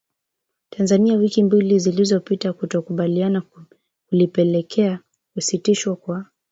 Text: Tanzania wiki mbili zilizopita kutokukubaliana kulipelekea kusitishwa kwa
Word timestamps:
Tanzania 0.69 1.15
wiki 1.17 1.43
mbili 1.43 1.79
zilizopita 1.79 2.53
kutokukubaliana 2.53 3.41
kulipelekea 4.09 4.99
kusitishwa 5.33 5.95
kwa 5.95 6.25